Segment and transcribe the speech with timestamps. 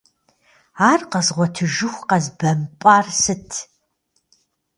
[0.89, 3.49] Ар къэзгъуэтыжыху къэзбэмпӏар сыт?!